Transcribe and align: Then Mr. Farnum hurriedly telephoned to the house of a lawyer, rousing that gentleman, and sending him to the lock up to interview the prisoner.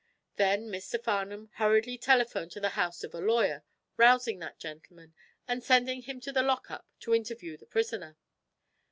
Then 0.37 0.63
Mr. 0.69 0.99
Farnum 0.99 1.51
hurriedly 1.57 1.95
telephoned 1.99 2.49
to 2.53 2.59
the 2.59 2.69
house 2.69 3.03
of 3.03 3.13
a 3.13 3.19
lawyer, 3.19 3.63
rousing 3.97 4.39
that 4.39 4.57
gentleman, 4.57 5.13
and 5.47 5.63
sending 5.63 6.01
him 6.01 6.19
to 6.21 6.31
the 6.31 6.41
lock 6.41 6.71
up 6.71 6.87
to 7.01 7.13
interview 7.13 7.55
the 7.55 7.67
prisoner. 7.67 8.17